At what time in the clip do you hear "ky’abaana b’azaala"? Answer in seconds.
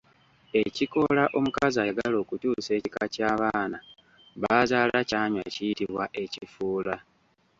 3.13-4.99